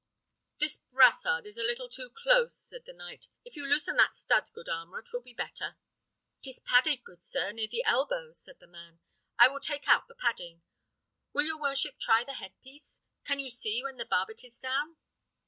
[0.57, 3.27] "This brassard is a little too close," said the knight.
[3.45, 5.77] "If you loosen that stud, good armourer, 'twill be better."
[6.41, 8.99] "'Tis padded, good sir, near the elbow," said the man;
[9.37, 10.63] "I will take out the padding.
[11.33, 13.03] Will your worship try the headpiece?
[13.25, 14.97] Can you see when the barbet is down?"